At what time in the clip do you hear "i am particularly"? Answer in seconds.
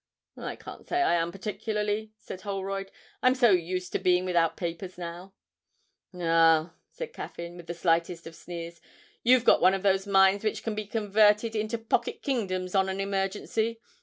1.03-2.11